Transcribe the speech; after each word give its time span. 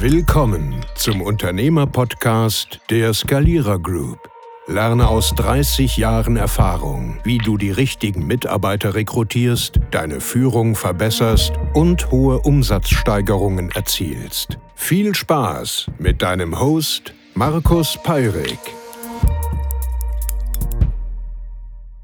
Willkommen 0.00 0.84
zum 0.96 1.22
Unternehmer-Podcast 1.22 2.80
der 2.90 3.14
Skalierer 3.14 3.78
Group. 3.78 4.18
Lerne 4.66 5.06
aus 5.06 5.32
30 5.36 5.96
Jahren 5.96 6.36
Erfahrung, 6.36 7.20
wie 7.22 7.38
du 7.38 7.56
die 7.56 7.70
richtigen 7.70 8.26
Mitarbeiter 8.26 8.96
rekrutierst, 8.96 9.78
deine 9.92 10.20
Führung 10.20 10.74
verbesserst 10.74 11.52
und 11.74 12.10
hohe 12.10 12.40
Umsatzsteigerungen 12.40 13.70
erzielst. 13.70 14.58
Viel 14.74 15.14
Spaß 15.14 15.92
mit 15.98 16.22
deinem 16.22 16.58
Host 16.58 17.14
Markus 17.34 17.96
Peirik. 18.02 18.58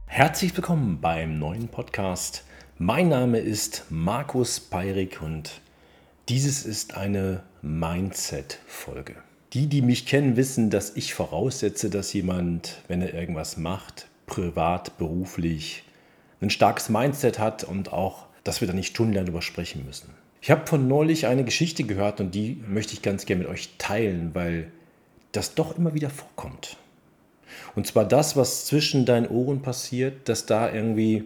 Herzlich 0.07 0.57
willkommen 0.57 1.01
beim 1.01 1.41
neuen 1.41 1.67
Podcast. 1.67 2.45
Mein 2.79 3.09
Name 3.09 3.39
ist 3.39 3.87
Markus 3.91 4.61
Peirik 4.61 5.21
und 5.23 5.61
dieses 6.31 6.65
ist 6.65 6.97
eine 6.97 7.43
Mindset-Folge. 7.61 9.17
Die, 9.53 9.67
die 9.67 9.83
mich 9.83 10.07
kennen, 10.07 10.37
wissen, 10.37 10.71
dass 10.71 10.95
ich 10.95 11.13
voraussetze, 11.13 11.91
dass 11.91 12.13
jemand, 12.13 12.83
wenn 12.87 13.03
er 13.03 13.13
irgendwas 13.15 13.57
macht, 13.57 14.07
privat, 14.27 14.97
beruflich, 14.97 15.83
ein 16.41 16.51
starkes 16.51 16.89
Mindset 16.89 17.41
hat 17.41 17.65
und 17.65 17.93
auch, 17.93 18.27
dass 18.45 18.61
wir 18.61 18.69
da 18.69 18.75
nicht 18.75 18.95
stundenlang 18.95 19.27
drüber 19.27 19.43
sprechen 19.43 19.85
müssen. 19.85 20.11
Ich 20.41 20.53
habe 20.53 20.69
von 20.69 20.87
neulich 20.87 21.27
eine 21.27 21.43
Geschichte 21.43 21.83
gehört 21.83 22.21
und 22.21 22.33
die 22.33 22.63
möchte 22.69 22.93
ich 22.93 23.03
ganz 23.03 23.27
gerne 23.27 23.43
mit 23.43 23.51
euch 23.51 23.71
teilen, 23.79 24.31
weil 24.33 24.71
das 25.33 25.57
doch 25.57 25.77
immer 25.77 25.95
wieder 25.95 26.11
vorkommt. 26.11 26.77
Und 27.75 27.89
zwar 27.89 28.05
das, 28.05 28.37
was 28.37 28.67
zwischen 28.67 29.05
deinen 29.05 29.27
Ohren 29.27 29.63
passiert, 29.63 30.29
dass 30.29 30.47
da 30.47 30.73
irgendwie 30.73 31.25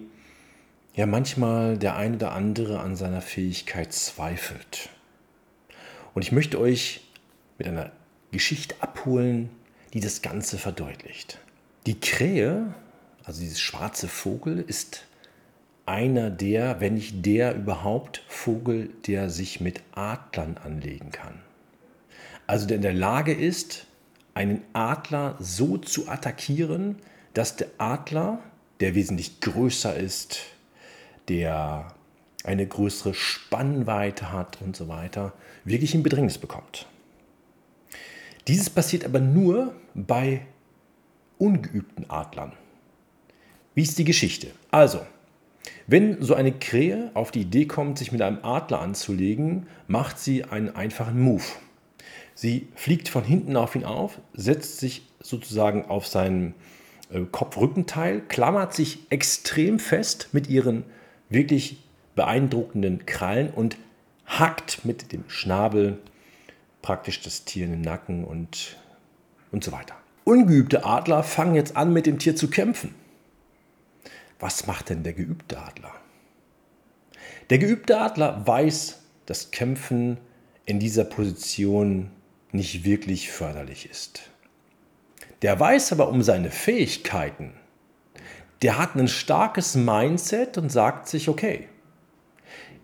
ja 0.94 1.04
manchmal 1.04 1.76
der 1.76 1.94
eine 1.94 2.16
oder 2.16 2.32
andere 2.32 2.80
an 2.80 2.96
seiner 2.96 3.20
Fähigkeit 3.20 3.92
zweifelt. 3.92 4.88
Und 6.14 6.22
ich 6.22 6.32
möchte 6.32 6.58
euch 6.58 7.02
mit 7.58 7.68
einer 7.68 7.90
Geschichte 8.30 8.76
abholen, 8.80 9.50
die 9.92 10.00
das 10.00 10.22
Ganze 10.22 10.58
verdeutlicht. 10.58 11.38
Die 11.86 11.98
Krähe, 12.00 12.74
also 13.24 13.40
dieses 13.40 13.60
schwarze 13.60 14.08
Vogel, 14.08 14.64
ist 14.66 15.04
einer 15.86 16.30
der, 16.30 16.80
wenn 16.80 16.94
nicht 16.94 17.26
der 17.26 17.54
überhaupt 17.54 18.22
Vogel, 18.28 18.90
der 19.06 19.28
sich 19.28 19.60
mit 19.60 19.82
Adlern 19.92 20.56
anlegen 20.56 21.10
kann. 21.10 21.40
Also 22.46 22.66
der 22.66 22.76
in 22.76 22.82
der 22.82 22.94
Lage 22.94 23.34
ist, 23.34 23.86
einen 24.34 24.62
Adler 24.72 25.36
so 25.40 25.78
zu 25.78 26.08
attackieren, 26.08 26.96
dass 27.34 27.56
der 27.56 27.68
Adler, 27.78 28.40
der 28.80 28.94
wesentlich 28.94 29.40
größer 29.40 29.94
ist, 29.96 30.40
der 31.28 31.94
eine 32.44 32.66
größere 32.66 33.14
Spannweite 33.14 34.30
hat 34.32 34.58
und 34.60 34.76
so 34.76 34.88
weiter, 34.88 35.32
wirklich 35.64 35.94
in 35.94 36.02
Bedrängnis 36.02 36.38
bekommt. 36.38 36.86
Dieses 38.46 38.68
passiert 38.68 39.04
aber 39.04 39.20
nur 39.20 39.74
bei 39.94 40.42
ungeübten 41.38 42.08
Adlern. 42.10 42.52
Wie 43.74 43.82
ist 43.82 43.98
die 43.98 44.04
Geschichte? 44.04 44.48
Also, 44.70 45.00
wenn 45.86 46.22
so 46.22 46.34
eine 46.34 46.52
Krähe 46.52 47.10
auf 47.14 47.30
die 47.30 47.40
Idee 47.40 47.66
kommt, 47.66 47.98
sich 47.98 48.12
mit 48.12 48.22
einem 48.22 48.38
Adler 48.42 48.80
anzulegen, 48.80 49.66
macht 49.86 50.18
sie 50.18 50.44
einen 50.44 50.76
einfachen 50.76 51.20
Move. 51.20 51.44
Sie 52.34 52.68
fliegt 52.74 53.08
von 53.08 53.24
hinten 53.24 53.56
auf 53.56 53.74
ihn 53.74 53.84
auf, 53.84 54.20
setzt 54.34 54.78
sich 54.78 55.02
sozusagen 55.20 55.86
auf 55.86 56.06
sein 56.06 56.54
äh, 57.10 57.20
Kopfrückenteil, 57.30 58.20
klammert 58.20 58.74
sich 58.74 59.06
extrem 59.10 59.78
fest 59.78 60.28
mit 60.32 60.48
ihren 60.48 60.84
wirklich 61.28 61.83
beeindruckenden 62.14 63.06
Krallen 63.06 63.50
und 63.50 63.76
hackt 64.26 64.84
mit 64.84 65.12
dem 65.12 65.24
Schnabel 65.28 65.98
praktisch 66.82 67.22
das 67.22 67.44
Tier 67.44 67.64
in 67.64 67.72
den 67.72 67.80
Nacken 67.80 68.24
und, 68.24 68.76
und 69.52 69.64
so 69.64 69.72
weiter. 69.72 69.94
Ungeübte 70.24 70.84
Adler 70.84 71.22
fangen 71.22 71.54
jetzt 71.54 71.76
an, 71.76 71.92
mit 71.92 72.06
dem 72.06 72.18
Tier 72.18 72.36
zu 72.36 72.48
kämpfen. 72.48 72.94
Was 74.38 74.66
macht 74.66 74.90
denn 74.90 75.02
der 75.02 75.12
geübte 75.12 75.58
Adler? 75.58 75.92
Der 77.50 77.58
geübte 77.58 77.98
Adler 77.98 78.46
weiß, 78.46 79.00
dass 79.26 79.50
Kämpfen 79.50 80.18
in 80.66 80.78
dieser 80.78 81.04
Position 81.04 82.10
nicht 82.52 82.84
wirklich 82.84 83.30
förderlich 83.30 83.88
ist. 83.90 84.30
Der 85.42 85.58
weiß 85.58 85.92
aber 85.92 86.08
um 86.08 86.22
seine 86.22 86.50
Fähigkeiten. 86.50 87.52
Der 88.62 88.78
hat 88.78 88.94
ein 88.94 89.08
starkes 89.08 89.74
Mindset 89.74 90.56
und 90.56 90.70
sagt 90.70 91.08
sich, 91.08 91.28
okay, 91.28 91.68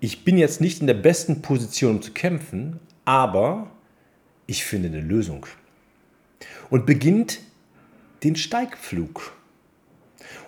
ich 0.00 0.25
bin 0.25 0.38
jetzt 0.38 0.61
nicht 0.61 0.81
in 0.81 0.87
der 0.87 0.94
besten 0.94 1.43
Position, 1.43 1.97
um 1.97 2.03
zu 2.03 2.12
kämpfen, 2.12 2.81
aber 3.05 3.71
ich 4.47 4.65
finde 4.65 4.88
eine 4.88 5.00
Lösung. 5.00 5.47
Und 6.71 6.87
beginnt 6.87 7.41
den 8.25 8.37
Steigflug. 8.37 9.37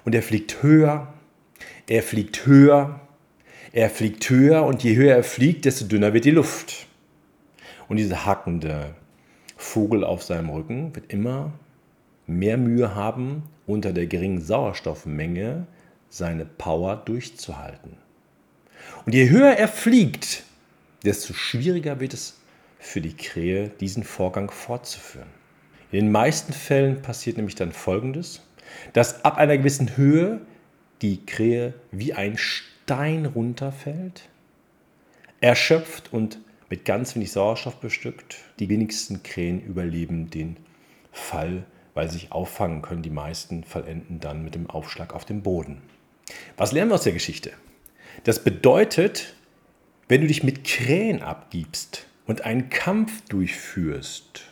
Und 0.04 0.14
er 0.14 0.22
fliegt 0.22 0.62
höher, 0.62 1.12
er 1.86 2.02
fliegt 2.02 2.46
höher, 2.46 3.00
er 3.72 3.91
fliegt 3.91 4.28
höher 4.28 4.64
und 4.64 4.82
je 4.82 4.96
höher 4.96 5.16
er 5.16 5.24
fliegt, 5.24 5.64
desto 5.64 5.86
dünner 5.86 6.14
wird 6.14 6.24
die 6.24 6.30
Luft. 6.30 6.86
Und 7.88 7.98
dieser 7.98 8.24
hackende 8.24 8.94
Vogel 9.56 10.02
auf 10.04 10.22
seinem 10.22 10.48
Rücken 10.50 10.94
wird 10.94 11.12
immer 11.12 11.52
mehr 12.26 12.56
Mühe 12.56 12.94
haben, 12.94 13.42
unter 13.66 13.92
der 13.92 14.06
geringen 14.06 14.41
Sauerstoffmenge 14.41 15.66
seine 16.08 16.44
Power 16.44 16.96
durchzuhalten. 16.96 17.96
Und 19.04 19.15
je 19.15 19.31
höher 19.31 19.53
er 19.53 19.69
fliegt, 19.69 20.44
desto 21.04 21.32
schwieriger 21.34 22.00
wird 22.00 22.15
es 22.15 22.38
für 22.78 23.00
die 23.00 23.16
Krähe, 23.16 23.69
diesen 23.69 24.04
Vorgang 24.04 24.50
fortzuführen. 24.50 25.28
In 25.91 26.06
den 26.06 26.12
meisten 26.12 26.53
Fällen 26.53 27.03
passiert 27.03 27.37
nämlich 27.37 27.54
dann 27.54 27.72
Folgendes, 27.72 28.42
dass 28.92 29.25
ab 29.25 29.37
einer 29.37 29.59
gewissen 29.59 29.97
Höhe 29.97 30.41
die 31.03 31.25
Krähe 31.26 31.75
wie 31.91 32.15
ein 32.15 32.38
Stein 32.38 33.26
runterfällt, 33.26 34.28
erschöpft 35.41 36.12
und 36.12 36.38
mit 36.71 36.84
ganz 36.84 37.15
wenig 37.15 37.32
Sauerstoff 37.32 37.76
bestückt. 37.76 38.38
Die 38.59 38.69
wenigsten 38.69 39.22
Krähen 39.22 39.60
überleben 39.60 40.31
den 40.31 40.56
Fall, 41.10 41.65
weil 41.92 42.09
sie 42.09 42.19
sich 42.19 42.32
auffangen 42.32 42.81
können. 42.81 43.03
Die 43.03 43.10
meisten 43.10 43.65
vollenden 43.65 44.21
dann 44.21 44.42
mit 44.42 44.54
dem 44.54 44.71
Aufschlag 44.71 45.12
auf 45.12 45.25
dem 45.25 45.42
Boden. 45.42 45.82
Was 46.56 46.72
lernen 46.72 46.91
wir 46.91 46.94
aus 46.94 47.03
der 47.03 47.12
Geschichte? 47.12 47.53
Das 48.24 48.44
bedeutet, 48.44 49.34
wenn 50.08 50.20
du 50.20 50.26
dich 50.26 50.42
mit 50.42 50.64
Krähen 50.64 51.22
abgibst 51.22 52.06
und 52.26 52.42
einen 52.42 52.70
Kampf 52.70 53.22
durchführst, 53.28 54.42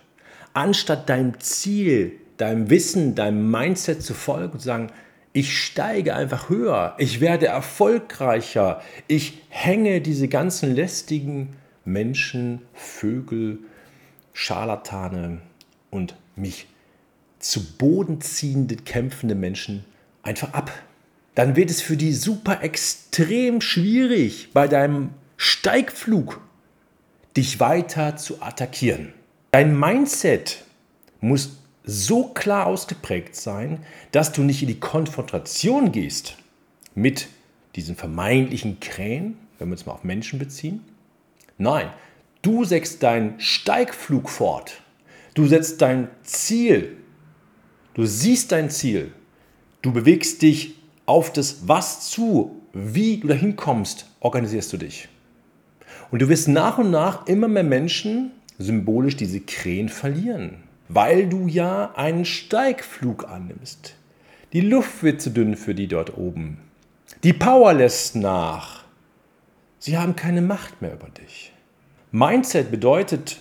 anstatt 0.54 1.08
deinem 1.08 1.38
Ziel, 1.40 2.12
deinem 2.36 2.70
Wissen, 2.70 3.14
deinem 3.14 3.50
Mindset 3.50 4.02
zu 4.02 4.14
folgen 4.14 4.54
und 4.54 4.60
zu 4.60 4.66
sagen, 4.66 4.92
ich 5.32 5.58
steige 5.58 6.14
einfach 6.16 6.48
höher, 6.48 6.96
ich 6.98 7.20
werde 7.20 7.46
erfolgreicher, 7.46 8.82
ich 9.06 9.42
hänge 9.48 10.00
diese 10.00 10.26
ganzen 10.26 10.74
lästigen 10.74 11.56
Menschen, 11.84 12.62
Vögel, 12.74 13.58
Scharlatane 14.32 15.40
und 15.90 16.16
mich 16.34 16.66
zu 17.38 17.76
Boden 17.76 18.20
ziehende, 18.20 18.76
kämpfende 18.76 19.34
Menschen 19.34 19.84
einfach 20.22 20.52
ab 20.52 20.72
dann 21.40 21.56
wird 21.56 21.70
es 21.70 21.80
für 21.80 21.96
die 21.96 22.12
super 22.12 22.62
extrem 22.62 23.62
schwierig, 23.62 24.50
bei 24.52 24.68
deinem 24.68 25.14
Steigflug 25.38 26.38
dich 27.34 27.58
weiter 27.58 28.18
zu 28.18 28.42
attackieren. 28.42 29.14
Dein 29.50 29.74
Mindset 29.80 30.64
muss 31.22 31.56
so 31.82 32.24
klar 32.24 32.66
ausgeprägt 32.66 33.36
sein, 33.36 33.82
dass 34.12 34.32
du 34.32 34.42
nicht 34.42 34.60
in 34.60 34.68
die 34.68 34.80
Konfrontation 34.80 35.92
gehst 35.92 36.36
mit 36.94 37.28
diesen 37.74 37.96
vermeintlichen 37.96 38.78
Krähen, 38.78 39.38
wenn 39.58 39.68
wir 39.68 39.72
uns 39.72 39.86
mal 39.86 39.92
auf 39.94 40.04
Menschen 40.04 40.38
beziehen. 40.38 40.84
Nein, 41.56 41.88
du 42.42 42.66
setzt 42.66 43.02
deinen 43.02 43.40
Steigflug 43.40 44.28
fort. 44.28 44.82
Du 45.32 45.46
setzt 45.46 45.80
dein 45.80 46.08
Ziel. 46.22 46.98
Du 47.94 48.04
siehst 48.04 48.52
dein 48.52 48.68
Ziel. 48.68 49.14
Du 49.80 49.90
bewegst 49.94 50.42
dich 50.42 50.79
auf 51.10 51.32
das 51.32 51.66
Was 51.66 52.08
zu, 52.08 52.62
wie 52.72 53.18
du 53.18 53.26
dahin 53.26 53.56
kommst, 53.56 54.06
organisierst 54.20 54.72
du 54.72 54.76
dich. 54.76 55.08
Und 56.12 56.22
du 56.22 56.28
wirst 56.28 56.46
nach 56.46 56.78
und 56.78 56.92
nach 56.92 57.26
immer 57.26 57.48
mehr 57.48 57.64
Menschen 57.64 58.30
symbolisch 58.58 59.16
diese 59.16 59.40
Krähen 59.40 59.88
verlieren, 59.88 60.62
weil 60.88 61.28
du 61.28 61.48
ja 61.48 61.92
einen 61.96 62.24
Steigflug 62.24 63.28
annimmst. 63.28 63.96
Die 64.52 64.60
Luft 64.60 65.02
wird 65.02 65.20
zu 65.20 65.30
dünn 65.30 65.56
für 65.56 65.74
die 65.74 65.88
dort 65.88 66.16
oben. 66.16 66.58
Die 67.24 67.32
Power 67.32 67.74
lässt 67.74 68.14
nach. 68.14 68.84
Sie 69.80 69.98
haben 69.98 70.14
keine 70.14 70.42
Macht 70.42 70.80
mehr 70.80 70.92
über 70.92 71.08
dich. 71.08 71.52
Mindset 72.12 72.70
bedeutet 72.70 73.40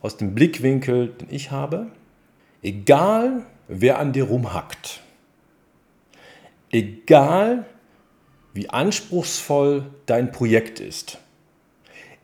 aus 0.00 0.16
dem 0.16 0.34
Blickwinkel, 0.34 1.08
den 1.08 1.28
ich 1.30 1.50
habe, 1.50 1.88
egal 2.62 3.44
wer 3.68 3.98
an 3.98 4.14
dir 4.14 4.24
rumhackt, 4.24 5.02
egal 6.70 7.66
wie 8.52 8.68
anspruchsvoll 8.68 9.86
dein 10.06 10.32
Projekt 10.32 10.80
ist, 10.80 11.18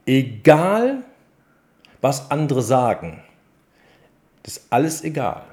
egal 0.06 1.04
was 2.00 2.30
andere 2.30 2.62
sagen, 2.62 3.22
das 4.42 4.58
ist 4.58 4.66
alles 4.70 5.02
egal. 5.02 5.44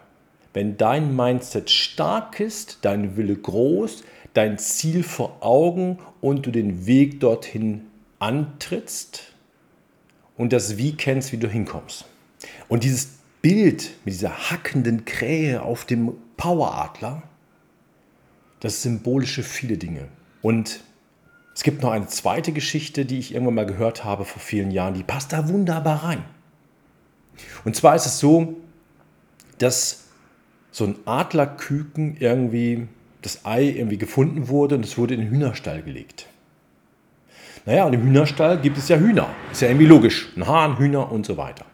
Wenn 0.53 0.77
dein 0.77 1.15
Mindset 1.15 1.71
stark 1.71 2.39
ist, 2.39 2.79
dein 2.83 3.17
Wille 3.17 3.35
groß, 3.35 4.03
dein 4.35 4.59
Ziel 4.59 5.03
vor 5.03 5.37
Augen 5.41 5.97
und 6.21 6.45
du 6.45 6.51
den 6.51 6.85
Weg 6.85 7.19
dorthin 7.19 7.87
antrittst 8.19 9.33
und 10.37 10.53
das 10.53 10.77
Wie 10.77 10.95
kennst, 10.95 11.31
wie 11.31 11.37
du 11.37 11.47
hinkommst. 11.47 12.05
Und 12.67 12.83
dieses 12.83 13.17
Bild 13.41 13.91
mit 14.05 14.13
dieser 14.13 14.51
hackenden 14.51 15.05
Krähe 15.05 15.61
auf 15.63 15.85
dem 15.85 16.13
Poweradler, 16.37 17.23
das 18.63 18.75
ist 18.75 18.83
symbolisch 18.83 19.35
für 19.35 19.43
viele 19.43 19.77
Dinge. 19.77 20.07
Und 20.41 20.79
es 21.53 21.63
gibt 21.63 21.83
noch 21.83 21.91
eine 21.91 22.07
zweite 22.07 22.53
Geschichte, 22.53 23.03
die 23.03 23.19
ich 23.19 23.33
irgendwann 23.33 23.55
mal 23.55 23.65
gehört 23.65 24.05
habe 24.05 24.23
vor 24.23 24.41
vielen 24.41 24.71
Jahren, 24.71 24.93
die 24.93 25.03
passt 25.03 25.33
da 25.33 25.49
wunderbar 25.49 26.05
rein. 26.05 26.23
Und 27.65 27.75
zwar 27.75 27.93
ist 27.93 28.05
es 28.05 28.19
so, 28.19 28.55
dass 29.57 30.05
so 30.71 30.85
ein 30.85 30.95
Adlerküken 31.03 32.15
irgendwie 32.17 32.87
das 33.21 33.45
Ei 33.45 33.65
irgendwie 33.65 33.97
gefunden 33.97 34.47
wurde 34.47 34.75
und 34.75 34.85
es 34.85 34.97
wurde 34.97 35.15
in 35.15 35.19
den 35.19 35.29
Hühnerstall 35.29 35.81
gelegt. 35.83 36.27
Naja, 37.65 37.83
und 37.83 37.93
im 37.93 38.03
Hühnerstall 38.03 38.61
gibt 38.61 38.77
es 38.77 38.87
ja 38.87 38.95
Hühner. 38.95 39.27
Ist 39.51 39.61
ja 39.61 39.67
irgendwie 39.67 39.87
logisch. 39.87 40.31
Ein 40.37 40.47
Hahn, 40.47 40.77
Hühner 40.77 41.11
und 41.11 41.25
so 41.25 41.35
weiter. 41.35 41.65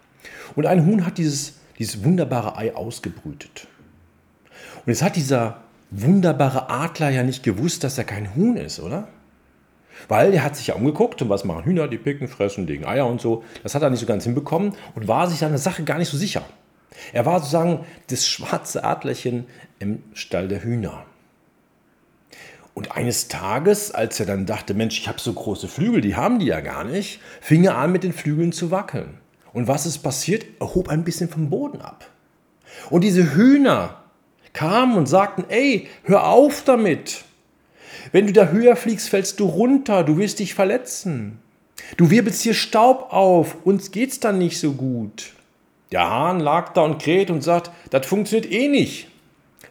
Und 0.56 0.66
ein 0.66 0.88
Huhn 0.88 1.06
hat 1.06 1.20
dieses, 1.20 1.60
dieses 1.78 2.04
wunderbare 2.04 2.58
Ei 2.58 2.76
ausgebrütet. 2.76 3.68
Und 4.78 4.88
jetzt 4.88 5.04
hat 5.04 5.16
dieser 5.16 5.69
wunderbare 5.92 6.70
Adler 6.70 7.10
ja 7.10 7.24
nicht 7.24 7.44
gewusst, 7.44 7.84
dass 7.84 7.98
er 7.98 8.04
kein 8.04 8.36
Huhn 8.36 8.58
ist, 8.58 8.80
oder? 8.80 9.08
Weil 10.08 10.34
er 10.34 10.44
hat 10.44 10.56
sich 10.56 10.68
ja 10.68 10.76
umgeguckt 10.76 11.22
und 11.22 11.30
was 11.30 11.44
machen 11.44 11.66
Hühner, 11.66 11.88
die 11.88 11.98
picken, 11.98 12.28
fressen, 12.28 12.68
legen 12.68 12.86
Eier 12.86 13.08
und 13.08 13.20
so. 13.20 13.44
Das 13.64 13.76
hat 13.76 13.82
er 13.82 13.90
nicht 13.90 14.00
so 14.00 14.06
ganz 14.06 14.24
hinbekommen 14.24 14.74
und 14.96 15.08
war 15.08 15.30
sich 15.30 15.40
seiner 15.40 15.58
Sache 15.58 15.84
gar 15.84 15.98
nicht 15.98 16.10
so 16.10 16.18
sicher. 16.18 16.44
Er 17.14 17.26
war 17.26 17.40
sozusagen 17.40 17.86
das 18.08 18.28
schwarze 18.28 18.84
Adlerchen 18.84 19.46
im 19.80 20.04
Stall 20.14 20.48
der 20.48 20.64
Hühner. 20.64 21.06
Und 22.74 22.96
eines 22.96 23.28
Tages, 23.28 23.92
als 23.92 24.20
er 24.20 24.26
dann 24.26 24.46
dachte, 24.46 24.74
Mensch, 24.74 25.00
ich 25.00 25.08
habe 25.10 25.20
so 25.20 25.34
große 25.34 25.68
Flügel, 25.68 26.02
die 26.02 26.16
haben 26.16 26.40
die 26.40 26.46
ja 26.46 26.62
gar 26.62 26.86
nicht, 26.86 27.20
fing 27.42 27.66
er 27.66 27.78
an 27.78 27.92
mit 27.92 28.04
den 28.04 28.14
Flügeln 28.14 28.54
zu 28.54 28.72
wackeln. 28.72 29.18
Und 29.52 29.68
was 29.68 29.86
ist 29.86 30.00
passiert? 30.00 30.46
Er 30.60 30.74
hob 30.76 30.88
ein 30.88 31.04
bisschen 31.04 31.30
vom 31.30 31.50
Boden 31.50 31.82
ab. 31.82 32.06
Und 32.90 33.04
diese 33.04 33.36
Hühner 33.36 33.99
kamen 34.60 34.98
und 34.98 35.06
sagten, 35.06 35.46
ey, 35.48 35.88
hör 36.04 36.28
auf 36.28 36.66
damit. 36.66 37.24
Wenn 38.12 38.28
du 38.28 38.34
da 38.34 38.48
höher 38.48 38.76
fliegst, 38.76 39.08
fällst 39.08 39.40
du 39.40 39.46
runter, 39.46 40.04
du 40.04 40.18
wirst 40.18 40.40
dich 40.40 40.54
verletzen. 40.54 41.40
Du 41.96 42.10
wirbelst 42.10 42.42
hier 42.42 42.54
Staub 42.54 43.14
auf, 43.14 43.56
uns 43.64 43.92
geht's 43.92 44.20
dann 44.20 44.38
nicht 44.38 44.60
so 44.60 44.74
gut. 44.74 45.32
Der 45.94 46.10
Hahn 46.10 46.42
lag 46.42 46.74
da 46.74 46.82
und 46.82 47.02
kräht 47.02 47.32
und 47.32 47.42
sagt, 47.42 47.72
das 47.90 48.06
funktioniert 48.06 48.52
eh 48.52 48.68
nicht. 48.68 49.08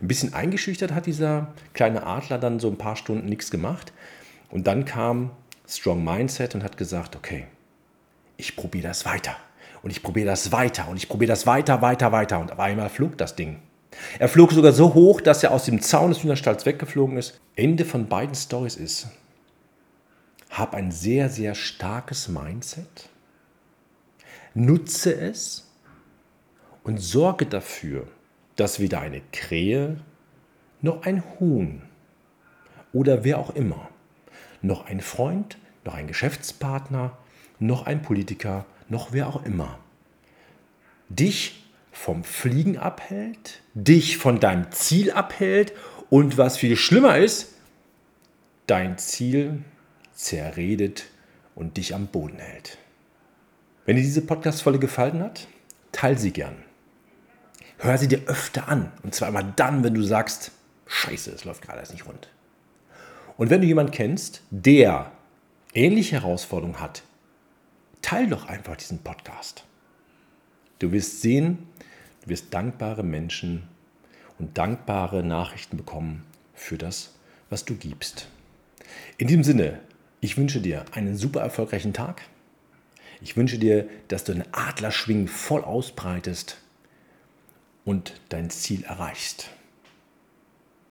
Ein 0.00 0.08
bisschen 0.08 0.32
eingeschüchtert 0.32 0.94
hat 0.94 1.04
dieser 1.04 1.48
kleine 1.74 2.06
Adler 2.06 2.38
dann 2.38 2.58
so 2.58 2.68
ein 2.68 2.78
paar 2.78 2.96
Stunden 2.96 3.28
nichts 3.28 3.50
gemacht. 3.50 3.92
Und 4.48 4.66
dann 4.66 4.86
kam 4.86 5.32
Strong 5.68 6.02
Mindset 6.02 6.54
und 6.54 6.64
hat 6.64 6.78
gesagt, 6.78 7.14
okay, 7.14 7.44
ich 8.38 8.56
probiere 8.56 8.88
das 8.88 9.04
weiter. 9.04 9.36
Und 9.82 9.90
ich 9.90 10.02
probiere 10.02 10.28
das 10.28 10.50
weiter 10.50 10.88
und 10.88 10.96
ich 10.96 11.10
probiere 11.10 11.28
das 11.28 11.46
weiter, 11.46 11.82
weiter, 11.82 12.10
weiter. 12.10 12.38
Und 12.38 12.52
auf 12.52 12.58
einmal 12.58 12.88
flog 12.88 13.18
das 13.18 13.36
Ding. 13.36 13.58
Er 14.18 14.28
flog 14.28 14.52
sogar 14.52 14.72
so 14.72 14.94
hoch, 14.94 15.20
dass 15.20 15.42
er 15.42 15.52
aus 15.52 15.64
dem 15.64 15.80
Zaun 15.80 16.10
des 16.10 16.22
Hühnerstalls 16.22 16.66
weggeflogen 16.66 17.16
ist. 17.16 17.40
Ende 17.56 17.84
von 17.84 18.08
beiden 18.08 18.34
Stories 18.34 18.76
ist, 18.76 19.08
hab 20.50 20.74
ein 20.74 20.90
sehr, 20.90 21.28
sehr 21.28 21.54
starkes 21.54 22.28
Mindset, 22.28 23.08
nutze 24.54 25.14
es 25.14 25.70
und 26.84 26.98
sorge 26.98 27.46
dafür, 27.46 28.06
dass 28.56 28.80
weder 28.80 29.00
eine 29.00 29.22
Krähe 29.32 29.98
noch 30.80 31.02
ein 31.02 31.22
Huhn 31.38 31.82
oder 32.92 33.24
wer 33.24 33.38
auch 33.38 33.54
immer, 33.54 33.88
noch 34.62 34.86
ein 34.86 35.00
Freund, 35.00 35.58
noch 35.84 35.94
ein 35.94 36.06
Geschäftspartner, 36.06 37.16
noch 37.58 37.86
ein 37.86 38.02
Politiker, 38.02 38.64
noch 38.88 39.12
wer 39.12 39.28
auch 39.28 39.44
immer, 39.44 39.78
dich 41.08 41.67
vom 41.98 42.22
Fliegen 42.22 42.78
abhält, 42.78 43.60
dich 43.74 44.18
von 44.18 44.38
deinem 44.38 44.70
Ziel 44.70 45.10
abhält 45.10 45.72
und 46.10 46.38
was 46.38 46.56
viel 46.56 46.76
schlimmer 46.76 47.18
ist, 47.18 47.54
dein 48.68 48.98
Ziel 48.98 49.64
zerredet 50.14 51.06
und 51.56 51.76
dich 51.76 51.96
am 51.96 52.06
Boden 52.06 52.38
hält. 52.38 52.78
Wenn 53.84 53.96
dir 53.96 54.02
diese 54.02 54.22
Podcast-Folge 54.22 54.78
gefallen 54.78 55.20
hat, 55.20 55.48
teile 55.90 56.16
sie 56.16 56.30
gern. 56.30 56.54
Hör 57.78 57.98
sie 57.98 58.08
dir 58.08 58.22
öfter 58.26 58.68
an. 58.68 58.92
Und 59.02 59.14
zwar 59.14 59.28
immer 59.28 59.42
dann, 59.42 59.82
wenn 59.82 59.94
du 59.94 60.02
sagst, 60.02 60.52
scheiße, 60.86 61.32
es 61.32 61.44
läuft 61.44 61.62
gerade 61.62 61.82
nicht 61.92 62.06
rund. 62.06 62.28
Und 63.36 63.50
wenn 63.50 63.60
du 63.60 63.66
jemanden 63.66 63.92
kennst, 63.92 64.42
der 64.50 65.10
ähnliche 65.74 66.22
Herausforderungen 66.22 66.80
hat, 66.80 67.02
teile 68.02 68.28
doch 68.28 68.48
einfach 68.48 68.76
diesen 68.76 68.98
Podcast. 68.98 69.64
Du 70.78 70.92
wirst 70.92 71.22
sehen, 71.22 71.66
du 72.28 72.32
wirst 72.32 72.52
dankbare 72.52 73.02
Menschen 73.02 73.62
und 74.38 74.58
dankbare 74.58 75.22
Nachrichten 75.22 75.78
bekommen 75.78 76.24
für 76.52 76.76
das, 76.76 77.14
was 77.48 77.64
du 77.64 77.74
gibst. 77.74 78.28
In 79.16 79.28
diesem 79.28 79.44
Sinne, 79.44 79.80
ich 80.20 80.36
wünsche 80.36 80.60
dir 80.60 80.84
einen 80.92 81.16
super 81.16 81.40
erfolgreichen 81.40 81.94
Tag. 81.94 82.20
Ich 83.22 83.36
wünsche 83.36 83.58
dir, 83.58 83.88
dass 84.08 84.24
du 84.24 84.32
einen 84.32 84.44
Adlerschwingen 84.52 85.26
voll 85.26 85.64
ausbreitest 85.64 86.58
und 87.86 88.20
dein 88.28 88.50
Ziel 88.50 88.84
erreichst. 88.84 89.48